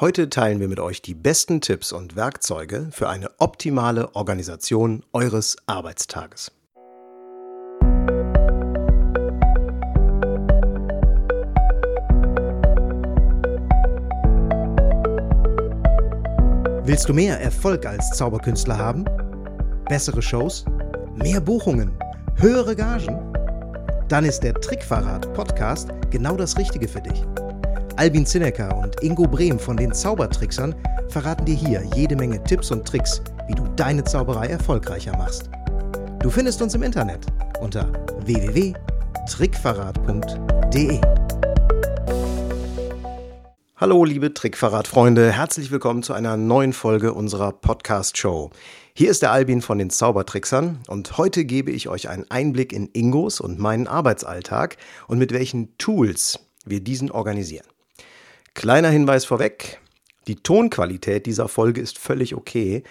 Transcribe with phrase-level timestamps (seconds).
[0.00, 5.56] Heute teilen wir mit euch die besten Tipps und Werkzeuge für eine optimale Organisation eures
[5.66, 6.50] Arbeitstages.
[16.82, 19.04] Willst du mehr Erfolg als Zauberkünstler haben?
[19.88, 20.64] Bessere Shows?
[21.14, 21.96] Mehr Buchungen?
[22.38, 23.32] Höhere Gagen?
[24.08, 27.22] Dann ist der Trickverrat Podcast genau das Richtige für dich.
[27.96, 30.74] Albin Zinecker und Ingo Brehm von den Zaubertricksern
[31.08, 35.48] verraten dir hier jede Menge Tipps und Tricks, wie du deine Zauberei erfolgreicher machst.
[36.18, 37.24] Du findest uns im Internet
[37.60, 37.92] unter
[38.24, 41.00] www.trickverrat.de.
[43.76, 48.50] Hallo liebe Trickverrat-Freunde, herzlich willkommen zu einer neuen Folge unserer Podcast-Show.
[48.94, 52.90] Hier ist der Albin von den Zaubertricksern und heute gebe ich euch einen Einblick in
[52.92, 57.66] Ingos und meinen Arbeitsalltag und mit welchen Tools wir diesen organisieren.
[58.54, 59.80] Kleiner Hinweis vorweg,
[60.26, 62.82] die Tonqualität dieser Folge ist völlig okay.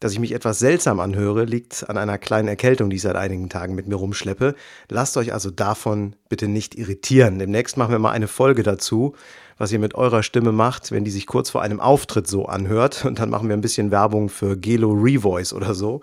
[0.00, 3.48] Dass ich mich etwas seltsam anhöre, liegt an einer kleinen Erkältung, die ich seit einigen
[3.48, 4.54] Tagen mit mir rumschleppe.
[4.90, 7.38] Lasst euch also davon bitte nicht irritieren.
[7.38, 9.14] Demnächst machen wir mal eine Folge dazu,
[9.56, 13.04] was ihr mit eurer Stimme macht, wenn die sich kurz vor einem Auftritt so anhört.
[13.06, 16.02] Und dann machen wir ein bisschen Werbung für Gelo Revoice oder so.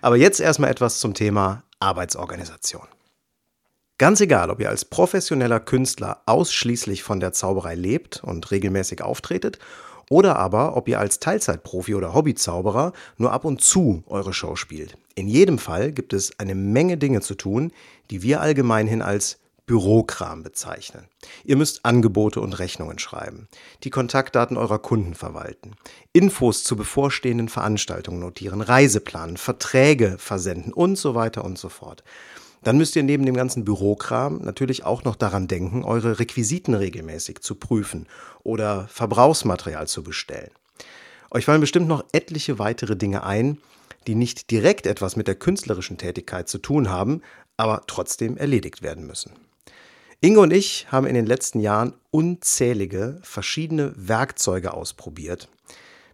[0.00, 2.86] Aber jetzt erstmal etwas zum Thema Arbeitsorganisation.
[3.96, 9.60] Ganz egal, ob ihr als professioneller Künstler ausschließlich von der Zauberei lebt und regelmäßig auftretet,
[10.10, 14.98] oder aber ob ihr als Teilzeitprofi oder Hobbyzauberer nur ab und zu eure Show spielt.
[15.14, 17.72] In jedem Fall gibt es eine Menge Dinge zu tun,
[18.10, 21.06] die wir allgemeinhin als Bürokram bezeichnen.
[21.44, 23.48] Ihr müsst Angebote und Rechnungen schreiben,
[23.82, 25.76] die Kontaktdaten eurer Kunden verwalten,
[26.12, 32.04] Infos zu bevorstehenden Veranstaltungen notieren, Reiseplanen, Verträge versenden und so weiter und so fort.
[32.64, 37.40] Dann müsst ihr neben dem ganzen Bürokram natürlich auch noch daran denken, eure Requisiten regelmäßig
[37.40, 38.06] zu prüfen
[38.42, 40.50] oder Verbrauchsmaterial zu bestellen.
[41.30, 43.58] Euch fallen bestimmt noch etliche weitere Dinge ein,
[44.06, 47.20] die nicht direkt etwas mit der künstlerischen Tätigkeit zu tun haben,
[47.58, 49.32] aber trotzdem erledigt werden müssen.
[50.22, 55.48] Inge und ich haben in den letzten Jahren unzählige verschiedene Werkzeuge ausprobiert,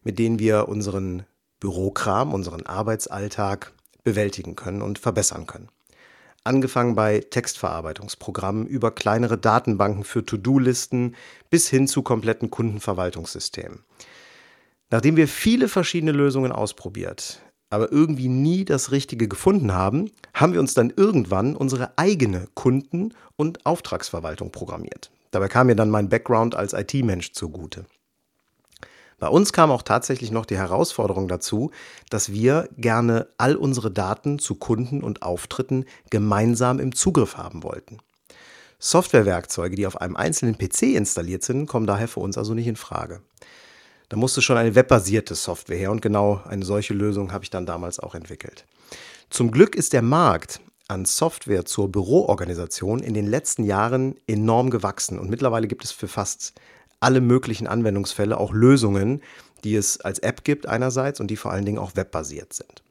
[0.03, 1.23] mit denen wir unseren
[1.61, 5.69] Bürokram, unseren Arbeitsalltag bewältigen können und verbessern können
[6.45, 11.15] angefangen bei Textverarbeitungsprogrammen über kleinere Datenbanken für To-Do-Listen
[11.51, 13.85] bis hin zu kompletten Kundenverwaltungssystemen.
[14.91, 17.41] Nachdem wir viele verschiedene Lösungen ausprobiert,
[17.71, 23.15] aber irgendwie nie das Richtige gefunden haben, haben wir uns dann irgendwann unsere eigene Kunden-
[23.37, 25.13] und Auftragsverwaltung programmiert.
[25.31, 27.87] Dabei kam mir dann mein Background als IT-Mensch zugute.
[29.21, 31.71] Bei uns kam auch tatsächlich noch die Herausforderung dazu,
[32.09, 37.99] dass wir gerne all unsere Daten zu Kunden und Auftritten gemeinsam im Zugriff haben wollten.
[38.79, 42.77] Softwarewerkzeuge, die auf einem einzelnen PC installiert sind, kommen daher für uns also nicht in
[42.77, 43.21] Frage.
[44.09, 47.67] Da musste schon eine webbasierte Software her und genau eine solche Lösung habe ich dann
[47.67, 48.65] damals auch entwickelt.
[49.29, 55.19] Zum Glück ist der Markt an Software zur Büroorganisation in den letzten Jahren enorm gewachsen
[55.19, 56.55] und mittlerweile gibt es für fast
[57.01, 59.23] alle möglichen Anwendungsfälle, auch Lösungen,
[59.65, 62.83] die es als App gibt einerseits und die vor allen Dingen auch webbasiert sind.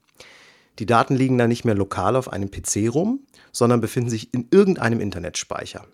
[0.80, 3.22] Die Daten liegen da nicht mehr lokal auf einem PC rum,
[3.52, 5.86] sondern befinden sich in irgendeinem Internetspeicher.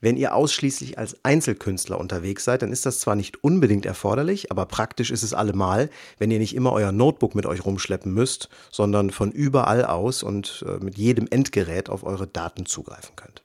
[0.00, 4.64] Wenn ihr ausschließlich als Einzelkünstler unterwegs seid, dann ist das zwar nicht unbedingt erforderlich, aber
[4.64, 9.10] praktisch ist es allemal, wenn ihr nicht immer euer Notebook mit euch rumschleppen müsst, sondern
[9.10, 13.42] von überall aus und äh, mit jedem Endgerät auf eure Daten zugreifen könnt.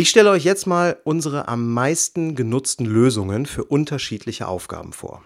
[0.00, 5.22] Ich stelle euch jetzt mal unsere am meisten genutzten Lösungen für unterschiedliche Aufgaben vor.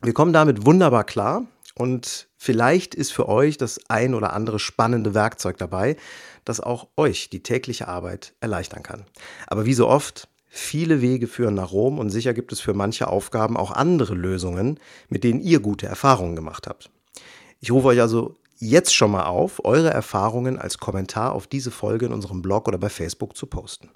[0.00, 1.44] Wir kommen damit wunderbar klar
[1.74, 5.98] und vielleicht ist für euch das ein oder andere spannende Werkzeug dabei,
[6.46, 9.04] das auch euch die tägliche Arbeit erleichtern kann.
[9.46, 13.08] Aber wie so oft, viele Wege führen nach Rom und sicher gibt es für manche
[13.08, 16.88] Aufgaben auch andere Lösungen, mit denen ihr gute Erfahrungen gemacht habt.
[17.60, 22.06] Ich rufe euch also jetzt schon mal auf, eure Erfahrungen als Kommentar auf diese Folge
[22.06, 23.90] in unserem Blog oder bei Facebook zu posten.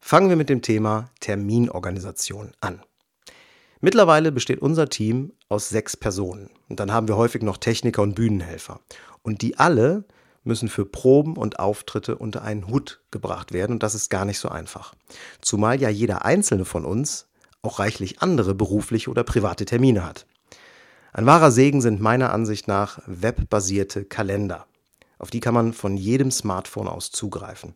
[0.00, 2.82] Fangen wir mit dem Thema Terminorganisation an.
[3.80, 8.14] Mittlerweile besteht unser Team aus sechs Personen und dann haben wir häufig noch Techniker und
[8.14, 8.80] Bühnenhelfer.
[9.22, 10.04] Und die alle
[10.44, 14.38] müssen für Proben und Auftritte unter einen Hut gebracht werden und das ist gar nicht
[14.38, 14.94] so einfach.
[15.40, 17.28] Zumal ja jeder einzelne von uns
[17.60, 20.26] auch reichlich andere berufliche oder private Termine hat.
[21.14, 24.64] Ein wahrer Segen sind meiner Ansicht nach webbasierte Kalender.
[25.18, 27.74] Auf die kann man von jedem Smartphone aus zugreifen.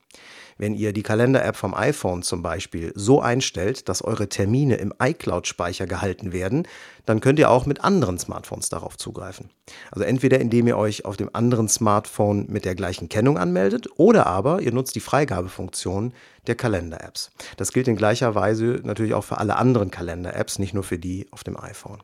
[0.56, 5.86] Wenn ihr die Kalender-App vom iPhone zum Beispiel so einstellt, dass eure Termine im iCloud-Speicher
[5.86, 6.66] gehalten werden,
[7.04, 9.50] dann könnt ihr auch mit anderen Smartphones darauf zugreifen.
[9.90, 14.26] Also entweder indem ihr euch auf dem anderen Smartphone mit der gleichen Kennung anmeldet oder
[14.26, 16.14] aber ihr nutzt die Freigabefunktion
[16.46, 17.32] der Kalender-Apps.
[17.58, 21.28] Das gilt in gleicher Weise natürlich auch für alle anderen Kalender-Apps, nicht nur für die
[21.32, 22.00] auf dem iPhone.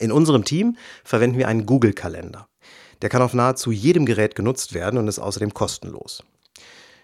[0.00, 2.48] In unserem Team verwenden wir einen Google-Kalender.
[3.02, 6.22] Der kann auf nahezu jedem Gerät genutzt werden und ist außerdem kostenlos.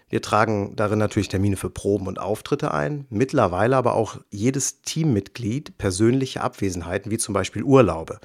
[0.07, 5.77] Wir tragen darin natürlich Termine für Proben und Auftritte ein, mittlerweile aber auch jedes Teammitglied
[5.79, 8.19] persönliche Abwesenheiten, wie zum Beispiel Urlaube.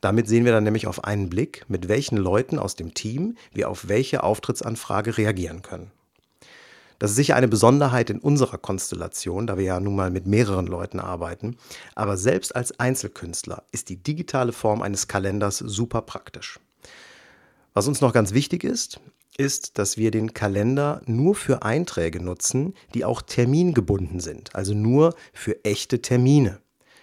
[0.00, 3.68] Damit sehen wir dann nämlich auf einen Blick, mit welchen Leuten aus dem Team wir
[3.68, 5.90] auf welche Auftrittsanfrage reagieren können.
[6.98, 10.66] Das ist sicher eine Besonderheit in unserer Konstellation, da wir ja nun mal mit mehreren
[10.66, 11.56] Leuten arbeiten.
[11.94, 16.60] Aber selbst als Einzelkünstler ist die digitale Form eines Kalenders super praktisch.
[17.72, 19.00] Was uns noch ganz wichtig ist,
[19.36, 25.14] ist, dass wir den Kalender nur für Einträge nutzen, die auch termingebunden sind, also nur
[25.32, 26.60] für echte Termine.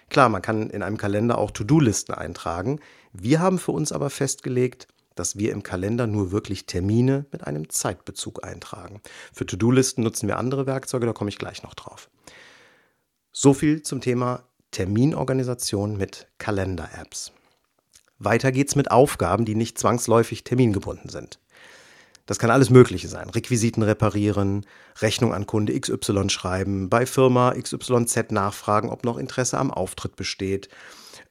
[0.08, 2.80] Klar, man kann in einem Kalender auch To-Do-Listen eintragen.
[3.12, 7.68] Wir haben für uns aber festgelegt, dass wir im Kalender nur wirklich Termine mit einem
[7.68, 9.00] Zeitbezug eintragen.
[9.32, 12.08] Für To-Do-Listen nutzen wir andere Werkzeuge, da komme ich gleich noch drauf.
[13.32, 17.32] So viel zum Thema Terminorganisation mit Kalender-Apps.
[18.18, 21.38] Weiter geht's mit Aufgaben, die nicht zwangsläufig termingebunden sind.
[22.26, 23.28] Das kann alles Mögliche sein.
[23.30, 24.64] Requisiten reparieren,
[25.00, 30.68] Rechnung an Kunde XY schreiben, bei Firma XYZ nachfragen, ob noch Interesse am Auftritt besteht,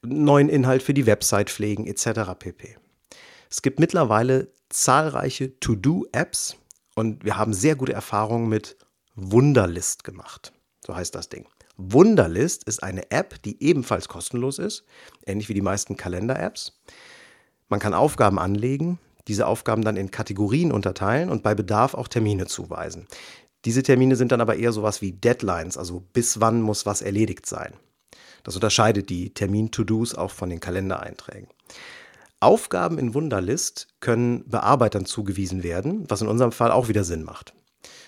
[0.02, 2.34] neuen Inhalt für die Website pflegen etc.
[2.38, 2.76] pp.
[3.52, 6.56] Es gibt mittlerweile zahlreiche To-Do-Apps
[6.96, 8.78] und wir haben sehr gute Erfahrungen mit
[9.16, 10.54] Wunderlist gemacht.
[10.86, 11.46] So heißt das Ding.
[11.76, 14.86] Wunderlist ist eine App, die ebenfalls kostenlos ist,
[15.26, 16.80] ähnlich wie die meisten Kalender-Apps.
[17.68, 22.48] Man kann Aufgaben anlegen, diese Aufgaben dann in Kategorien unterteilen und bei Bedarf auch Termine
[22.48, 23.06] zuweisen.
[23.66, 27.46] Diese Termine sind dann aber eher sowas wie Deadlines, also bis wann muss was erledigt
[27.46, 27.74] sein.
[28.44, 31.50] Das unterscheidet die Termin-To-Dos auch von den Kalendereinträgen.
[32.42, 37.54] Aufgaben in Wunderlist können Bearbeitern zugewiesen werden, was in unserem Fall auch wieder Sinn macht.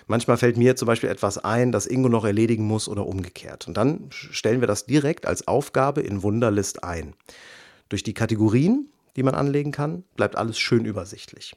[0.06, 3.66] Manchmal fällt mir zum Beispiel etwas ein, das Ingo noch erledigen muss oder umgekehrt.
[3.66, 7.14] Und dann stellen wir das direkt als Aufgabe in Wunderlist ein.
[7.88, 11.56] Durch die Kategorien die man anlegen kann, bleibt alles schön übersichtlich.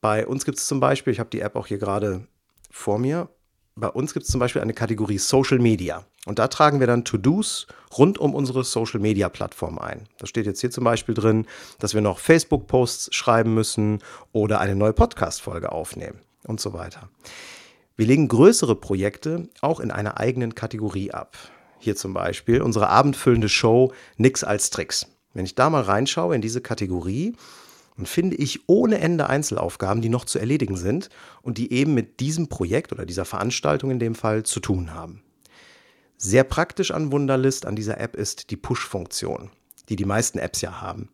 [0.00, 2.26] Bei uns gibt es zum Beispiel, ich habe die App auch hier gerade
[2.70, 3.30] vor mir,
[3.76, 6.04] bei uns gibt es zum Beispiel eine Kategorie Social Media.
[6.26, 7.66] Und da tragen wir dann To-Dos
[7.98, 10.08] rund um unsere Social Media Plattform ein.
[10.18, 11.46] Da steht jetzt hier zum Beispiel drin,
[11.80, 13.98] dass wir noch Facebook-Posts schreiben müssen
[14.32, 17.08] oder eine neue Podcast-Folge aufnehmen und so weiter.
[17.96, 21.36] Wir legen größere Projekte auch in einer eigenen Kategorie ab.
[21.78, 25.06] Hier zum Beispiel unsere abendfüllende Show Nix als Tricks.
[25.32, 27.36] Wenn ich da mal reinschaue in diese Kategorie,
[27.96, 31.10] dann finde ich ohne Ende Einzelaufgaben, die noch zu erledigen sind
[31.42, 35.22] und die eben mit diesem Projekt oder dieser Veranstaltung in dem Fall zu tun haben.
[36.16, 39.50] Sehr praktisch an Wunderlist an dieser App ist die Push-Funktion,
[39.88, 41.08] die die meisten Apps ja haben.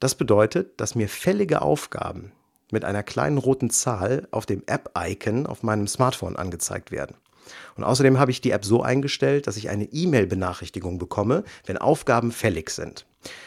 [0.00, 2.32] Das bedeutet, dass mir fällige Aufgaben
[2.70, 7.16] mit einer kleinen roten Zahl auf dem App-Icon auf meinem Smartphone angezeigt werden.
[7.76, 12.32] Und außerdem habe ich die App so eingestellt, dass ich eine E-Mail-Benachrichtigung bekomme, wenn Aufgaben
[12.32, 13.06] fällig sind.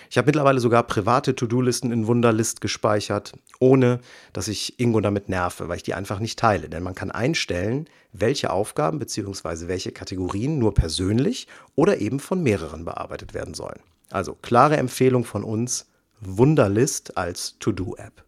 [0.10, 4.00] Ich habe mittlerweile sogar private To-Do-Listen in Wunderlist gespeichert, ohne
[4.34, 6.70] dass ich Ingo damit nerve, weil ich die einfach nicht teile.
[6.70, 9.68] Denn man kann einstellen, welche Aufgaben bzw.
[9.68, 13.80] welche Kategorien nur persönlich oder eben von mehreren bearbeitet werden sollen.
[14.10, 15.88] Also klare Empfehlung von uns,
[16.20, 18.24] Wunderlist als To-Do-App.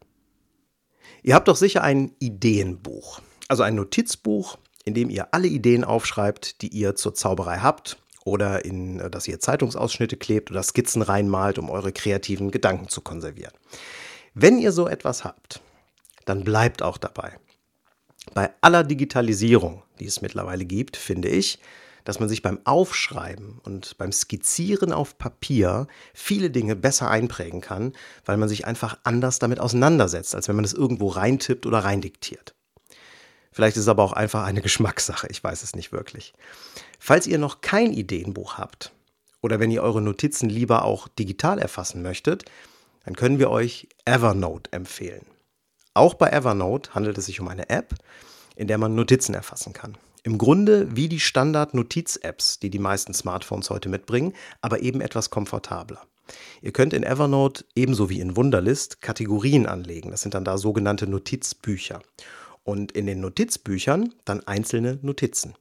[1.24, 6.62] Ihr habt doch sicher ein Ideenbuch, also ein Notizbuch, in dem ihr alle Ideen aufschreibt,
[6.62, 7.98] die ihr zur Zauberei habt
[8.30, 13.02] oder in, äh, dass ihr Zeitungsausschnitte klebt oder Skizzen reinmalt, um eure kreativen Gedanken zu
[13.02, 13.54] konservieren.
[14.34, 15.62] Wenn ihr so etwas habt,
[16.26, 17.38] dann bleibt auch dabei.
[18.34, 21.60] Bei aller Digitalisierung, die es mittlerweile gibt, finde ich,
[22.06, 27.94] dass man sich beim Aufschreiben und beim Skizzieren auf Papier viele Dinge besser einprägen kann,
[28.26, 32.56] weil man sich einfach anders damit auseinandersetzt, als wenn man es irgendwo reintippt oder reindiktiert.
[33.60, 36.34] Vielleicht ist es aber auch einfach eine Geschmackssache, ich weiß es nicht wirklich.
[36.98, 38.94] Falls ihr noch kein Ideenbuch habt
[39.42, 42.46] oder wenn ihr eure Notizen lieber auch digital erfassen möchtet,
[43.04, 45.26] dann können wir euch Evernote empfehlen.
[45.94, 47.96] Auch bei Evernote handelt es sich um eine App,
[48.56, 49.98] in der man Notizen erfassen kann.
[50.24, 56.02] Im Grunde wie die Standard-Notiz-Apps, die die meisten Smartphones heute mitbringen, aber eben etwas komfortabler.
[56.62, 60.12] Ihr könnt in Evernote ebenso wie in Wunderlist Kategorien anlegen.
[60.12, 62.00] Das sind dann da sogenannte Notizbücher
[62.64, 65.56] und in den Notizbüchern dann einzelne Notizen.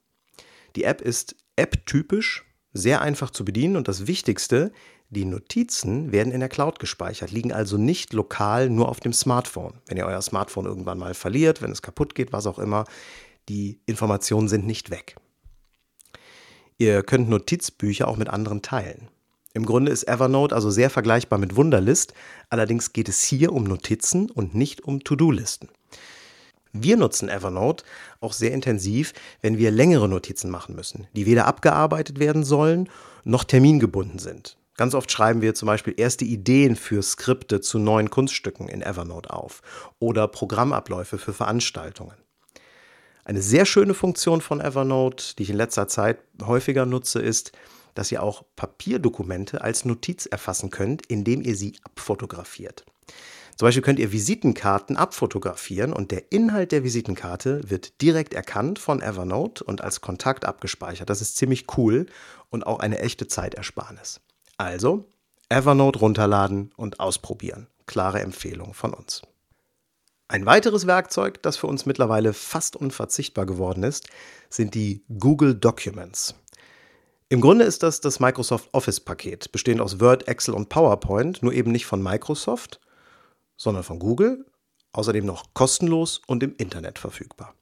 [0.76, 4.72] Die App ist app-typisch sehr einfach zu bedienen und das Wichtigste,
[5.10, 9.80] die Notizen werden in der Cloud gespeichert, liegen also nicht lokal nur auf dem Smartphone.
[9.86, 12.84] Wenn ihr euer Smartphone irgendwann mal verliert, wenn es kaputt geht, was auch immer,
[13.48, 15.16] die Informationen sind nicht weg.
[16.76, 19.08] Ihr könnt Notizbücher auch mit anderen teilen.
[19.54, 22.12] Im Grunde ist Evernote also sehr vergleichbar mit Wunderlist,
[22.50, 25.68] allerdings geht es hier um Notizen und nicht um To-Do-Listen.
[26.72, 27.84] Wir nutzen Evernote
[28.20, 32.88] auch sehr intensiv, wenn wir längere Notizen machen müssen, die weder abgearbeitet werden sollen
[33.24, 34.56] noch termingebunden sind.
[34.76, 39.32] Ganz oft schreiben wir zum Beispiel erste Ideen für Skripte zu neuen Kunststücken in Evernote
[39.32, 39.60] auf
[39.98, 42.14] oder Programmabläufe für Veranstaltungen.
[43.24, 47.52] Eine sehr schöne Funktion von Evernote, die ich in letzter Zeit häufiger nutze, ist,
[47.94, 52.86] dass ihr auch Papierdokumente als Notiz erfassen könnt, indem ihr sie abfotografiert.
[53.58, 59.02] Zum Beispiel könnt ihr Visitenkarten abfotografieren und der Inhalt der Visitenkarte wird direkt erkannt von
[59.02, 61.10] Evernote und als Kontakt abgespeichert.
[61.10, 62.06] Das ist ziemlich cool
[62.50, 64.20] und auch eine echte Zeitersparnis.
[64.58, 65.06] Also
[65.48, 67.66] Evernote runterladen und ausprobieren.
[67.86, 69.22] Klare Empfehlung von uns.
[70.28, 74.06] Ein weiteres Werkzeug, das für uns mittlerweile fast unverzichtbar geworden ist,
[74.50, 76.36] sind die Google Documents.
[77.28, 81.72] Im Grunde ist das das Microsoft Office-Paket, bestehend aus Word, Excel und PowerPoint, nur eben
[81.72, 82.78] nicht von Microsoft,
[83.58, 84.46] sondern von Google,
[84.92, 87.54] außerdem noch kostenlos und im Internet verfügbar.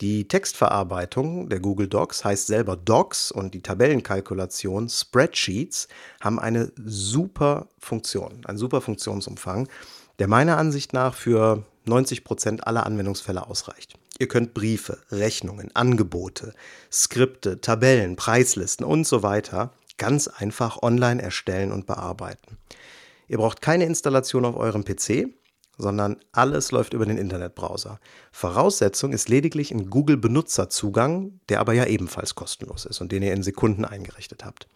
[0.00, 5.88] Die Textverarbeitung der Google Docs heißt selber Docs und die Tabellenkalkulation Spreadsheets
[6.22, 9.68] haben eine super Funktion, einen super Funktionsumfang,
[10.18, 13.98] der meiner Ansicht nach für 90 Prozent aller Anwendungsfälle ausreicht.
[14.18, 16.54] Ihr könnt Briefe, Rechnungen, Angebote,
[16.90, 22.56] Skripte, Tabellen, Preislisten und so weiter ganz einfach online erstellen und bearbeiten.
[23.30, 25.28] Ihr braucht keine Installation auf eurem PC,
[25.78, 28.00] sondern alles läuft über den Internetbrowser.
[28.32, 33.44] Voraussetzung ist lediglich ein Google-Benutzerzugang, der aber ja ebenfalls kostenlos ist und den ihr in
[33.44, 34.66] Sekunden eingerichtet habt.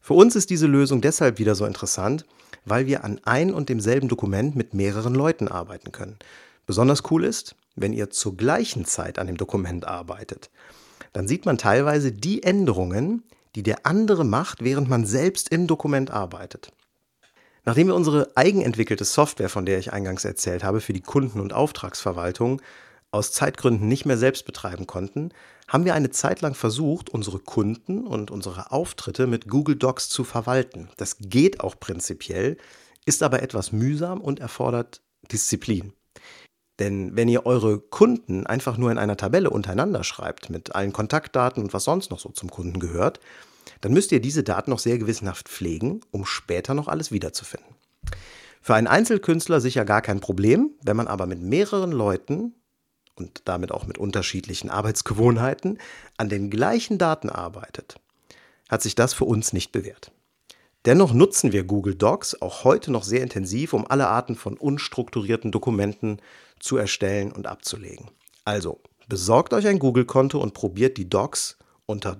[0.00, 2.24] Für uns ist diese Lösung deshalb wieder so interessant,
[2.64, 6.16] weil wir an ein und demselben Dokument mit mehreren Leuten arbeiten können.
[6.64, 10.48] Besonders cool ist, wenn ihr zur gleichen Zeit an dem Dokument arbeitet.
[11.12, 13.22] Dann sieht man teilweise die Änderungen,
[13.54, 16.72] die der andere macht, während man selbst im Dokument arbeitet.
[17.64, 21.52] Nachdem wir unsere eigenentwickelte Software, von der ich eingangs erzählt habe, für die Kunden- und
[21.52, 22.60] Auftragsverwaltung
[23.12, 25.30] aus Zeitgründen nicht mehr selbst betreiben konnten,
[25.68, 30.24] haben wir eine Zeit lang versucht, unsere Kunden und unsere Auftritte mit Google Docs zu
[30.24, 30.88] verwalten.
[30.96, 32.56] Das geht auch prinzipiell,
[33.04, 35.92] ist aber etwas mühsam und erfordert Disziplin.
[36.80, 41.62] Denn wenn ihr eure Kunden einfach nur in einer Tabelle untereinander schreibt, mit allen Kontaktdaten
[41.62, 43.20] und was sonst noch so zum Kunden gehört,
[43.82, 47.74] dann müsst ihr diese Daten noch sehr gewissenhaft pflegen, um später noch alles wiederzufinden.
[48.62, 52.54] Für einen Einzelkünstler sicher gar kein Problem, wenn man aber mit mehreren Leuten
[53.16, 55.78] und damit auch mit unterschiedlichen Arbeitsgewohnheiten
[56.16, 57.96] an den gleichen Daten arbeitet,
[58.68, 60.12] hat sich das für uns nicht bewährt.
[60.84, 65.52] Dennoch nutzen wir Google Docs auch heute noch sehr intensiv, um alle Arten von unstrukturierten
[65.52, 66.20] Dokumenten
[66.58, 68.10] zu erstellen und abzulegen.
[68.44, 72.14] Also besorgt euch ein Google-Konto und probiert die Docs unter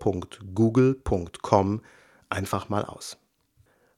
[0.00, 1.82] docs.google.com
[2.28, 3.16] einfach mal aus.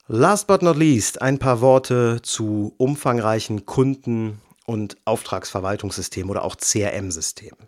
[0.06, 7.58] Last but not least ein paar Worte zu umfangreichen Kunden- und Auftragsverwaltungssystemen oder auch CRM-Systemen.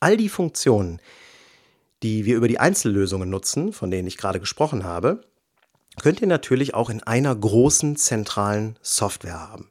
[0.00, 1.00] All die Funktionen,
[2.02, 5.20] die wir über die Einzellösungen nutzen, von denen ich gerade gesprochen habe,
[6.00, 9.70] könnt ihr natürlich auch in einer großen zentralen Software haben.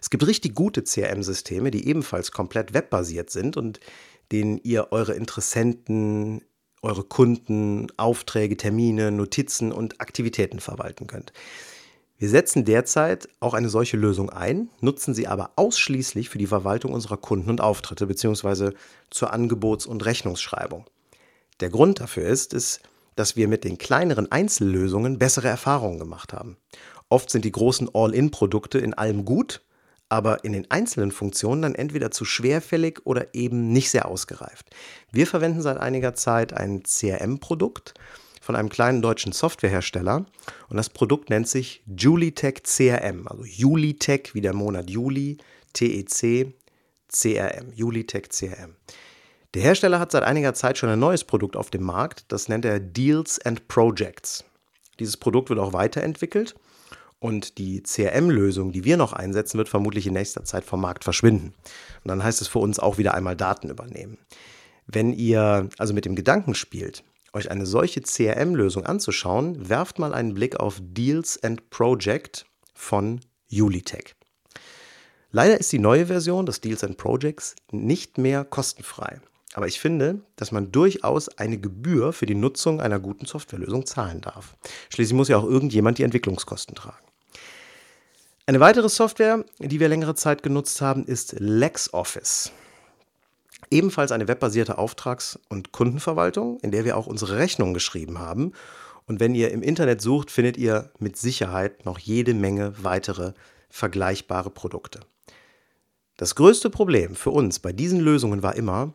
[0.00, 3.78] Es gibt richtig gute CRM-Systeme, die ebenfalls komplett webbasiert sind und
[4.32, 6.42] denen ihr eure Interessenten,
[6.82, 11.32] eure Kunden, Aufträge, Termine, Notizen und Aktivitäten verwalten könnt.
[12.18, 16.92] Wir setzen derzeit auch eine solche Lösung ein, nutzen sie aber ausschließlich für die Verwaltung
[16.92, 18.70] unserer Kunden und Auftritte bzw.
[19.10, 20.86] zur Angebots- und Rechnungsschreibung.
[21.60, 22.80] Der Grund dafür ist, ist,
[23.16, 26.56] dass wir mit den kleineren Einzellösungen bessere Erfahrungen gemacht haben.
[27.08, 29.62] Oft sind die großen All-in-Produkte in allem gut,
[30.12, 34.68] aber in den einzelnen Funktionen dann entweder zu schwerfällig oder eben nicht sehr ausgereift.
[35.10, 37.94] Wir verwenden seit einiger Zeit ein CRM-Produkt
[38.42, 40.26] von einem kleinen deutschen Softwarehersteller
[40.68, 45.38] und das Produkt nennt sich Julitech CRM, also Julitech wie der Monat Juli,
[45.72, 46.52] TEC,
[47.08, 48.76] CRM, Julitech CRM.
[49.54, 52.66] Der Hersteller hat seit einiger Zeit schon ein neues Produkt auf dem Markt, das nennt
[52.66, 54.44] er Deals and Projects.
[54.98, 56.54] Dieses Produkt wird auch weiterentwickelt
[57.22, 61.54] und die CRM-Lösung, die wir noch einsetzen, wird vermutlich in nächster Zeit vom Markt verschwinden.
[62.02, 64.18] Und dann heißt es für uns auch wieder einmal Daten übernehmen.
[64.88, 70.34] Wenn ihr also mit dem Gedanken spielt, euch eine solche CRM-Lösung anzuschauen, werft mal einen
[70.34, 74.16] Blick auf Deals and Project von Julitech.
[75.30, 79.20] Leider ist die neue Version des Deals and Projects nicht mehr kostenfrei.
[79.54, 84.22] aber ich finde, dass man durchaus eine Gebühr für die Nutzung einer guten Softwarelösung zahlen
[84.22, 84.56] darf.
[84.88, 87.11] Schließlich muss ja auch irgendjemand die Entwicklungskosten tragen.
[88.44, 92.50] Eine weitere Software, die wir längere Zeit genutzt haben, ist LexOffice.
[93.70, 98.52] Ebenfalls eine webbasierte Auftrags- und Kundenverwaltung, in der wir auch unsere Rechnungen geschrieben haben.
[99.06, 103.32] Und wenn ihr im Internet sucht, findet ihr mit Sicherheit noch jede Menge weitere
[103.70, 105.00] vergleichbare Produkte.
[106.16, 108.92] Das größte Problem für uns bei diesen Lösungen war immer,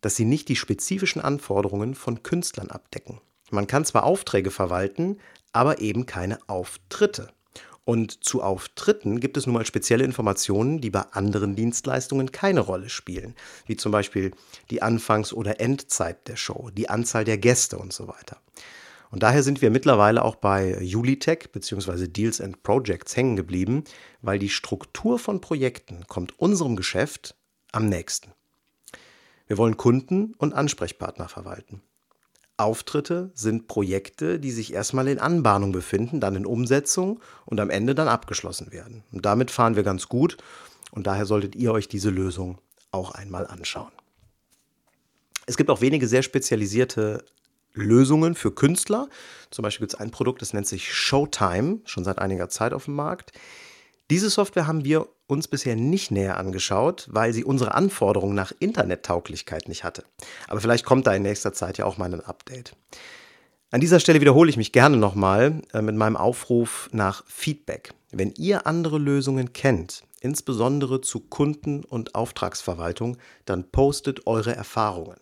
[0.00, 3.20] dass sie nicht die spezifischen Anforderungen von Künstlern abdecken.
[3.50, 5.18] Man kann zwar Aufträge verwalten,
[5.52, 7.28] aber eben keine Auftritte.
[7.86, 12.88] Und zu Auftritten gibt es nun mal spezielle Informationen, die bei anderen Dienstleistungen keine Rolle
[12.88, 14.32] spielen, wie zum Beispiel
[14.70, 18.38] die Anfangs- oder Endzeit der Show, die Anzahl der Gäste und so weiter.
[19.12, 22.08] Und daher sind wir mittlerweile auch bei Julitech bzw.
[22.08, 23.84] Deals and Projects hängen geblieben,
[24.20, 27.36] weil die Struktur von Projekten kommt unserem Geschäft
[27.70, 28.32] am nächsten.
[29.46, 31.82] Wir wollen Kunden und Ansprechpartner verwalten.
[32.58, 37.94] Auftritte sind Projekte, die sich erstmal in Anbahnung befinden, dann in Umsetzung und am Ende
[37.94, 39.04] dann abgeschlossen werden.
[39.12, 40.38] Und damit fahren wir ganz gut
[40.90, 42.58] und daher solltet ihr euch diese Lösung
[42.92, 43.92] auch einmal anschauen.
[45.46, 47.24] Es gibt auch wenige sehr spezialisierte
[47.74, 49.08] Lösungen für Künstler.
[49.50, 52.86] Zum Beispiel gibt es ein Produkt, das nennt sich Showtime, schon seit einiger Zeit auf
[52.86, 53.32] dem Markt.
[54.10, 59.68] Diese Software haben wir uns bisher nicht näher angeschaut, weil sie unsere Anforderungen nach Internettauglichkeit
[59.68, 60.04] nicht hatte.
[60.48, 62.76] Aber vielleicht kommt da in nächster Zeit ja auch mal ein Update.
[63.70, 67.92] An dieser Stelle wiederhole ich mich gerne nochmal äh, mit meinem Aufruf nach Feedback.
[68.12, 75.18] Wenn ihr andere Lösungen kennt, insbesondere zu Kunden- und Auftragsverwaltung, dann postet eure Erfahrungen.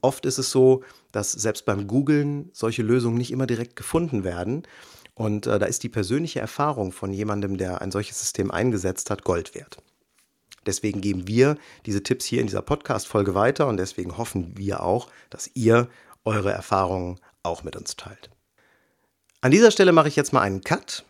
[0.00, 0.82] Oft ist es so,
[1.12, 4.64] dass selbst beim Googlen solche Lösungen nicht immer direkt gefunden werden
[5.14, 9.24] und äh, da ist die persönliche Erfahrung von jemandem, der ein solches System eingesetzt hat,
[9.24, 9.78] Gold wert.
[10.66, 11.56] Deswegen geben wir
[11.86, 15.88] diese Tipps hier in dieser Podcast-Folge weiter und deswegen hoffen wir auch, dass ihr
[16.24, 18.30] eure Erfahrungen auch mit uns teilt.
[19.40, 21.04] An dieser Stelle mache ich jetzt mal einen Cut,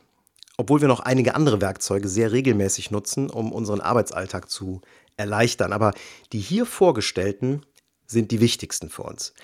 [0.57, 4.81] obwohl wir noch einige andere Werkzeuge sehr regelmäßig nutzen, um unseren Arbeitsalltag zu
[5.17, 5.73] erleichtern.
[5.73, 5.95] Aber
[6.33, 7.63] die hier vorgestellten
[8.07, 9.35] sind die wichtigsten für uns.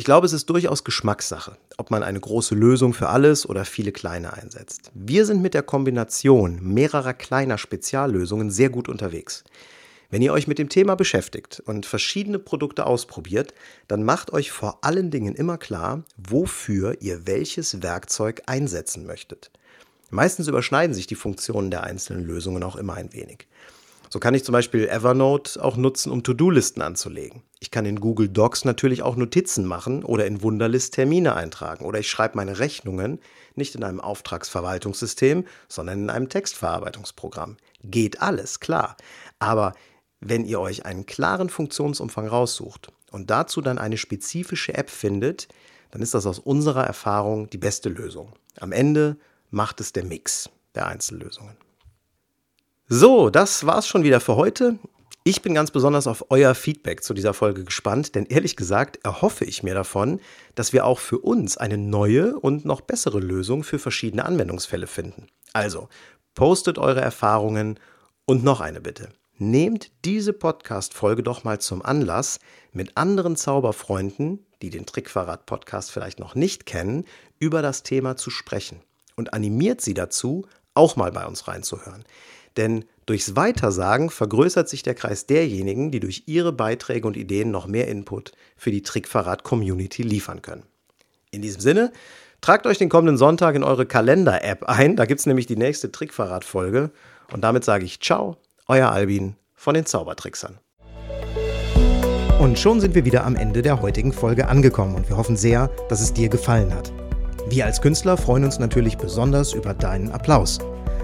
[0.00, 3.92] Ich glaube, es ist durchaus Geschmackssache, ob man eine große Lösung für alles oder viele
[3.92, 4.90] kleine einsetzt.
[4.94, 9.44] Wir sind mit der Kombination mehrerer kleiner Speziallösungen sehr gut unterwegs.
[10.08, 13.52] Wenn ihr euch mit dem Thema beschäftigt und verschiedene Produkte ausprobiert,
[13.88, 19.50] dann macht euch vor allen Dingen immer klar, wofür ihr welches Werkzeug einsetzen möchtet.
[20.08, 23.48] Meistens überschneiden sich die Funktionen der einzelnen Lösungen auch immer ein wenig.
[24.12, 27.44] So kann ich zum Beispiel Evernote auch nutzen, um To-Do-Listen anzulegen.
[27.60, 31.84] Ich kann in Google Docs natürlich auch Notizen machen oder in Wunderlist Termine eintragen.
[31.84, 33.20] Oder ich schreibe meine Rechnungen
[33.54, 37.56] nicht in einem Auftragsverwaltungssystem, sondern in einem Textverarbeitungsprogramm.
[37.84, 38.96] Geht alles, klar.
[39.38, 39.74] Aber
[40.18, 45.46] wenn ihr euch einen klaren Funktionsumfang raussucht und dazu dann eine spezifische App findet,
[45.92, 48.32] dann ist das aus unserer Erfahrung die beste Lösung.
[48.58, 49.18] Am Ende
[49.50, 51.56] macht es der Mix der Einzellösungen.
[52.92, 54.76] So, das war's schon wieder für heute.
[55.22, 59.44] Ich bin ganz besonders auf euer Feedback zu dieser Folge gespannt, denn ehrlich gesagt erhoffe
[59.44, 60.18] ich mir davon,
[60.56, 65.28] dass wir auch für uns eine neue und noch bessere Lösung für verschiedene Anwendungsfälle finden.
[65.52, 65.88] Also,
[66.34, 67.78] postet eure Erfahrungen
[68.24, 69.10] und noch eine Bitte.
[69.38, 72.40] Nehmt diese Podcast-Folge doch mal zum Anlass,
[72.72, 77.04] mit anderen Zauberfreunden, die den Trickverrat-Podcast vielleicht noch nicht kennen,
[77.38, 78.80] über das Thema zu sprechen
[79.14, 82.04] und animiert sie dazu, auch mal bei uns reinzuhören.
[82.56, 87.66] Denn durchs Weitersagen vergrößert sich der Kreis derjenigen, die durch ihre Beiträge und Ideen noch
[87.66, 90.64] mehr Input für die Trickverrat-Community liefern können.
[91.30, 91.92] In diesem Sinne,
[92.40, 94.96] tragt euch den kommenden Sonntag in eure Kalender-App ein.
[94.96, 96.90] Da gibt es nämlich die nächste Trickverrat-Folge.
[97.32, 98.36] Und damit sage ich Ciao,
[98.66, 100.58] euer Albin von den Zaubertricksern.
[102.40, 105.68] Und schon sind wir wieder am Ende der heutigen Folge angekommen und wir hoffen sehr,
[105.90, 106.90] dass es dir gefallen hat.
[107.50, 110.58] Wir als Künstler freuen uns natürlich besonders über deinen Applaus.